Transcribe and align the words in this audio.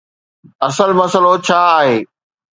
اصل 0.67 0.89
مسئلو 0.99 1.33
ڇا 1.45 1.59
آهي؟ 1.79 1.97